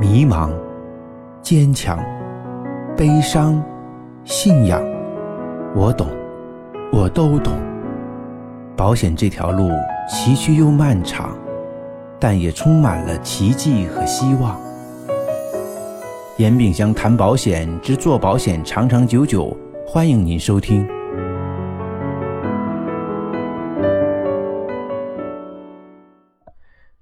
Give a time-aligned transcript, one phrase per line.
[0.00, 0.50] 迷茫、
[1.42, 2.02] 坚强、
[2.96, 3.62] 悲伤、
[4.24, 4.82] 信仰，
[5.76, 6.08] 我懂，
[6.90, 7.52] 我都懂。
[8.74, 9.68] 保险这条路
[10.08, 11.36] 崎岖又漫长，
[12.18, 14.58] 但也充满了奇迹和希望。
[16.38, 19.54] 严炳祥谈保险之做保险长长久久，
[19.86, 20.88] 欢迎您收听。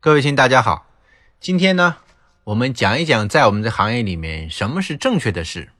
[0.00, 0.86] 各位亲，大家好，
[1.38, 1.94] 今天呢，
[2.48, 5.70] 我们讲一讲在我们的行业里面什么是正确的事。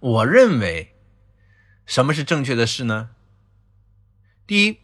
[0.00, 0.92] 我认为，
[1.86, 3.10] 什么是正确的事呢？
[4.44, 4.78] 第一，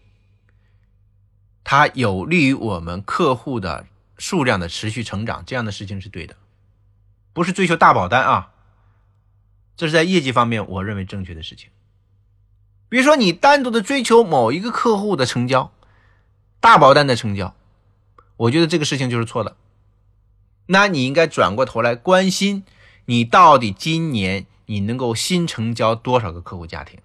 [1.64, 3.86] 它有利于我们客户的
[4.18, 6.36] 数量的持续成长，这样的事情是对的，
[7.32, 8.52] 不是追求大保单啊。
[9.76, 11.70] 这是在业绩方面，我认为正确的事情。
[12.88, 15.72] 比如说，你单独的追求某一个客户的成交，
[16.60, 17.56] 大保单的成交，
[18.36, 19.56] 我觉得这个事情就是错的。
[20.72, 22.62] 那你应该转过头来关心，
[23.06, 27.00] 你到底今年你能够新成交多少个客户家庭？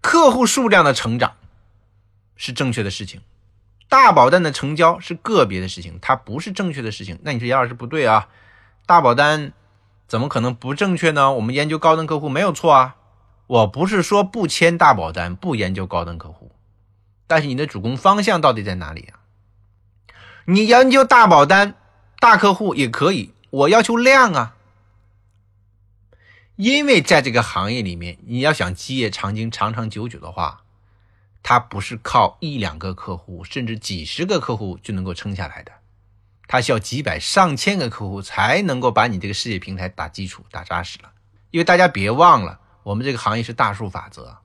[0.00, 1.34] 客户数量的成长
[2.34, 3.20] 是正确的事情，
[3.88, 7.20] 大保单的成交是个别的事情，它不是正确的事情。
[7.22, 8.28] 那你说杨老师不对啊？
[8.86, 9.52] 大保单
[10.08, 11.32] 怎么可能不正确呢？
[11.34, 12.96] 我们研究高端客户没有错啊。
[13.46, 16.50] 我不是说不签大保单，不研究高端客户，
[17.28, 19.22] 但是你的主攻方向到底在哪里啊？
[20.46, 21.74] 你研究大保单、
[22.20, 24.56] 大客户也可以，我要求量啊。
[26.56, 30.64] 因为在这个行业里面，你要想基业长青、长长久久的话，
[31.44, 35.70] 它不是靠一两个客户，甚至几十个客户就能够撑下来的，
[36.48, 41.12] 它需要几百上千个客户才能够把你这个事业平台打基础、打扎实了。
[41.52, 44.38] 因为大家别忘了，我们这个行业是大数法则，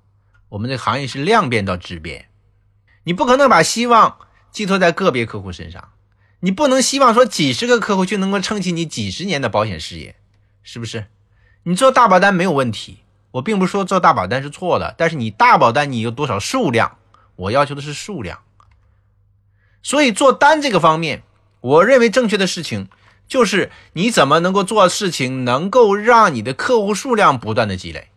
[0.49, 2.29] 我们这个行业是量变到质变，
[3.05, 4.19] 你不可能把希望
[4.51, 5.91] 寄托在个别客户身上，
[6.43, 10.13] 你不能希望说几十个客户就能够撑起你几十年的保险事业，
[10.61, 11.05] 是不是？
[11.63, 12.97] 你做大保单没有问题，
[13.31, 16.97] 我并不是说做大保单是错的，但是你大保单你有多少数量，
[17.37, 18.41] 我要求的是数量。
[19.81, 21.23] 所以做单这个方面，
[21.61, 22.89] 我认为正确的事情
[23.25, 28.09] 就是你怎么能够做事情，能够让你的客户数量不断的积累。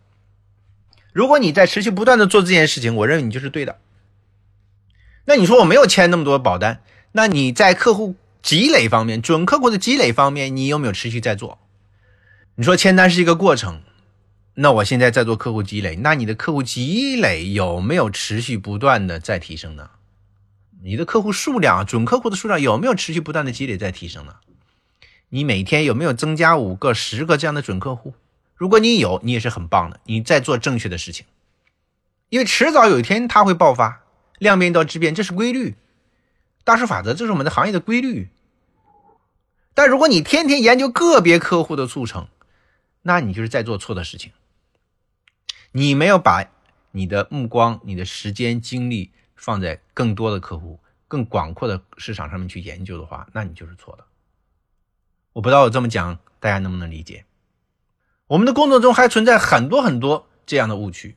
[1.13, 3.79] 如果你在持续不断的做这件事情，我认为你就是对的。
[5.23, 6.81] 那你说我没有签那么多保单，
[7.13, 11.59] 那你在客户积累方面，准客户的积累方面，你有没有持续在做？
[12.55, 13.81] 你说签单是一个过程，
[14.55, 19.89] 那我现在在做客户积累，那你的客户积累有没有持续不断的在提升呢？
[20.83, 24.35] 你的客户数量，准客户的数量有没有持续不断的积累在提升呢？
[25.29, 28.13] 你每天有没有增加五个、十个这样的准客户？
[28.55, 31.25] 如果你有，你也是很棒的，你在做正确的事情，
[32.29, 34.03] 因为迟早有一天它会爆发，
[34.39, 35.75] 量变到质变，这是规律，
[36.67, 38.27] 大数法则，这是我们的行业的规律。
[39.73, 42.27] 但如果你天天研究个别客户的促成，
[43.03, 44.33] 那你就是在做错的事情。
[45.71, 46.43] 你没有把
[46.91, 54.03] 你的目光、你的时间、精力放在更多的客户、更广阔的市场上面去研究的话，那你就是错的。
[55.31, 57.23] 我不知道我这么讲大家能不能理解？
[58.27, 61.15] 我们的工作中还存在很多很多这样的误区，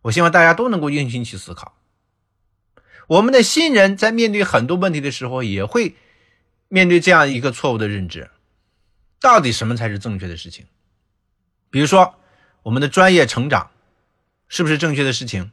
[0.00, 1.76] 我希望大家都能够用心去思考。
[3.10, 5.96] 我们的新人在面对很多问题的时候，也会
[6.68, 8.30] 面对这样一个错误的认知。
[9.20, 10.66] 到底什么才是正确的事情？
[11.70, 12.20] 比如说，
[12.62, 13.72] 我们的专业成长
[14.46, 15.50] 是不是正确的事情？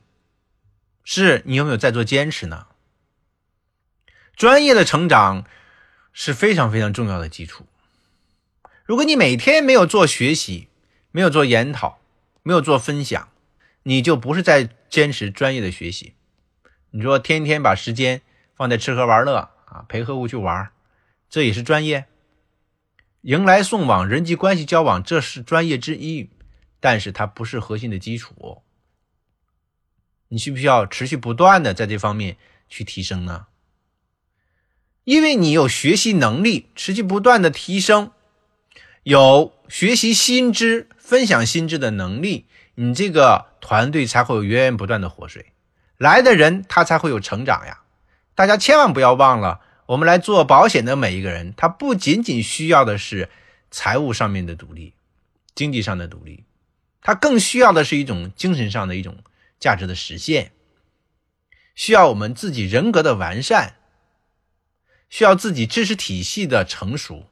[1.03, 2.67] 是你有没有在做坚持呢？
[4.35, 5.43] 专业的成长
[6.13, 7.65] 是非常非常重要的基础。
[8.85, 10.67] 如果你每天没有做学习，
[11.09, 11.99] 没有做研讨，
[12.43, 13.29] 没有做分享，
[13.81, 16.13] 你就不是在坚持专业的学习。
[16.97, 18.23] 你说天天把时间
[18.55, 20.71] 放在吃喝玩乐啊，陪客户去玩，
[21.29, 22.07] 这也是专业。
[23.21, 26.31] 迎来送往、人际关系交往，这是专业之一，
[26.79, 28.63] 但是它不是核心的基础。
[30.29, 32.37] 你需不需要持续不断的在这方面
[32.67, 33.45] 去提升呢？
[35.03, 38.11] 因为你有学习能力，持续不断的提升，
[39.03, 45.53] 有学习新知、分享新知的能力，你这个团队才会有源源不断的活水，
[45.97, 47.81] 来的人他才会有成长呀。
[48.35, 49.61] 大家千万不要忘了。
[49.87, 53.29] 我们来做保险的每一个人，他不仅仅需要的是
[53.71, 54.93] 财务上面的独立、
[55.55, 56.43] 经济上的独立，
[57.01, 59.17] 他更需要的是一种精神上的一种
[59.61, 60.51] 价值的实现，
[61.73, 63.75] 需要我们自己人格的完善，
[65.09, 67.29] 需要自己知识体系的成熟，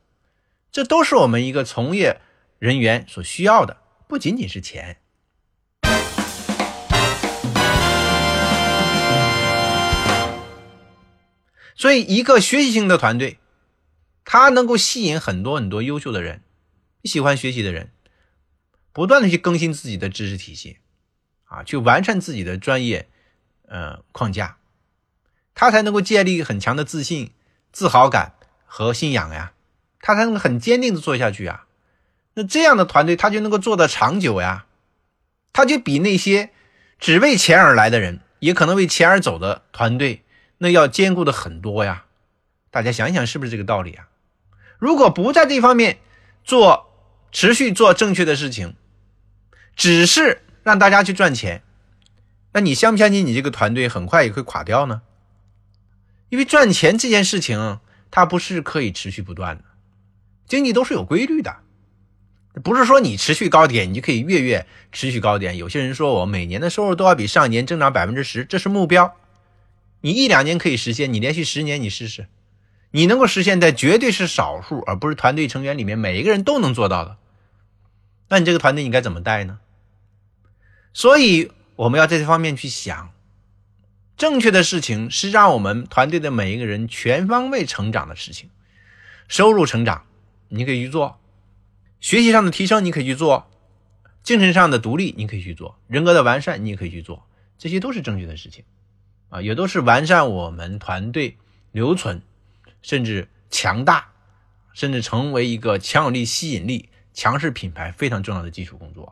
[0.71, 2.21] 这都是我们一个从业
[2.57, 4.97] 人员所需要的，不仅仅是钱。
[11.75, 13.37] 所以，一个学习型的团队，
[14.23, 16.41] 他能够吸引很多很多优秀的人，
[17.03, 17.91] 喜欢学习的人，
[18.93, 20.77] 不断的去更新自己的知识体系，
[21.43, 23.09] 啊，去完善自己的专业，
[23.67, 24.57] 呃，框架，
[25.53, 27.31] 他才能够建立很强的自信、
[27.71, 28.35] 自豪感
[28.65, 29.53] 和信仰呀，
[29.99, 31.67] 他才能很坚定的做下去啊。
[32.35, 34.65] 那这样的团队，他就能够做得长久呀，
[35.51, 36.51] 他就比那些
[36.99, 40.23] 只为钱而来的人，也可能为钱而走的团队，
[40.57, 42.05] 那要兼顾的很多呀。
[42.71, 44.09] 大家想想，是不是这个道理啊？
[44.77, 45.99] 如果不在这方面
[46.43, 46.91] 做
[47.31, 48.75] 持续做正确的事情，
[49.75, 51.63] 只是让大家去赚钱，
[52.51, 55.01] 那你相不相信你这个团队很快也会垮掉呢？
[56.29, 57.79] 因为赚钱这件事情，
[58.11, 59.63] 它不是可以持续不断的，
[60.47, 61.57] 经济都是有规律的，
[62.61, 65.55] 不是说你持续高点，你就可以月月持续高点。
[65.55, 69.15] 有些人说我每年的收入都要比上一年增长百分之十，这是目标，
[70.05, 72.27] 你一两年可以实现，你连续十年你试试。
[72.91, 77.17] 你能够实现的绝对是少数，而不是团队成员里面每一个人都能做到的。
[78.29, 79.57] 那你这个团队应该怎么带呢？
[80.93, 83.15] 所以我们要在这方面去想，
[84.15, 88.51] 正确的事情是让我们团队的每一个人全方位成长的事情。
[89.27, 90.05] 收入成长，
[90.49, 91.17] 你可以去做；
[91.99, 93.47] 学习上的提升，你可以去做；
[94.21, 97.25] 精神上的独立，你可以去做；人格的完善，你也可以去做。
[97.57, 98.63] 这些都是正确的事情
[99.35, 101.37] 啊，也都是完善我们团队
[101.71, 102.21] 留存。
[102.81, 104.09] 甚至强大，
[104.71, 109.11] 甚至成为一个强有力、吸引力、强势品牌非常重要的基础工作。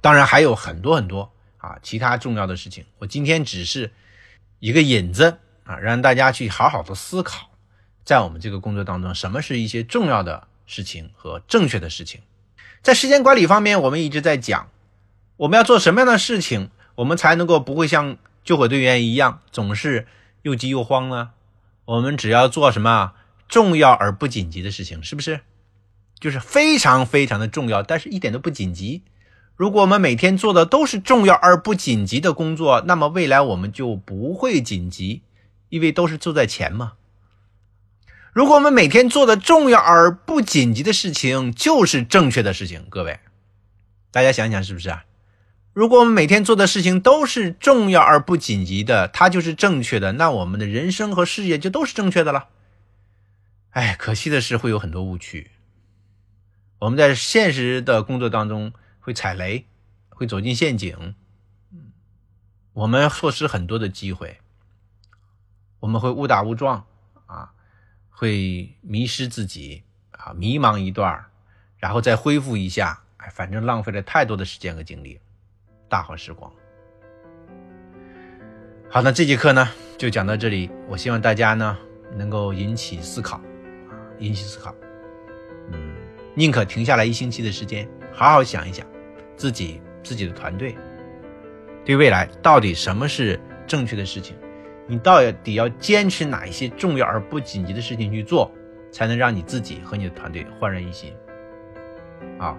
[0.00, 2.84] 当然还有很多很多啊，其他重要的事情。
[2.98, 3.92] 我今天只是
[4.58, 7.48] 一个引子啊，让大家去好好的思考，
[8.04, 12.22] 在我们这个工作当中，什么是一些重要的事情和正确的事情。
[12.82, 14.68] 在时间管理方面，我们一直在讲，
[15.36, 20.06] 我们要做什么样的事情，我们才能够不会像救火队员一样，总是
[20.42, 21.30] 又急又慌呢？
[21.84, 23.12] 我们只要做什么
[23.48, 25.40] 重要而不紧急的事情，是不是？
[26.20, 29.02] 就是非常非常的重要，但是一点都不紧急。
[29.56, 35.22] 如果我们每天做的都是重要而不紧急的工作，那么未来我们就不会紧急，
[35.68, 36.92] 因为都是做在前嘛。
[38.32, 43.18] 如果我们每天做的重要而不紧急的事情就是正确的事情，各位，
[44.12, 45.04] 大家想想是不是啊？
[45.76, 52.48] 如果我们每天做的事情都是重要而不紧急的，它就是正确的，那我们的人生和事业就都是正确的了。
[53.72, 55.50] 哎，可惜的是会有很多误区，
[56.78, 59.66] 我们在现实的工作当中会踩雷，
[60.08, 61.14] 会走进陷阱，
[62.72, 64.38] 我们错失很多的机会，
[65.80, 66.86] 我们会误打误撞
[67.26, 67.52] 啊，
[68.08, 69.82] 会迷失自己
[70.12, 71.26] 啊，迷茫一段
[71.76, 75.20] 然后再恢复一下，哎，反正浪费了太多的时间和精力。
[75.88, 76.52] 大好时光。
[78.88, 79.68] 好，那这节课呢
[79.98, 80.70] 就讲到这里。
[80.88, 81.76] 我希望大家呢
[82.16, 84.74] 能够引起思考，啊，引起思考。
[85.72, 85.94] 嗯，
[86.34, 88.86] 宁可停下来一星期的时间，好好想一想
[89.36, 90.76] 自己自己的团队
[91.84, 94.36] 对未来到底什么是正确的事情，
[94.86, 98.50] 你到底要坚持哪一些重要而不紧急的事情去做，
[98.92, 101.12] 才能让你自己和你的团队焕然一新。
[102.38, 102.56] 啊，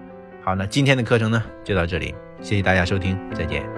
[0.48, 2.14] 好，那今天的课程呢就到这里。
[2.40, 3.77] 谢谢大家收听，再见。